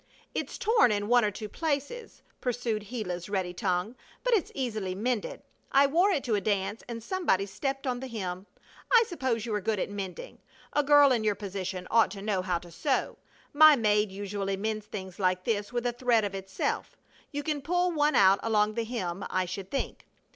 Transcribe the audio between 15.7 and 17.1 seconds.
with a thread of itself.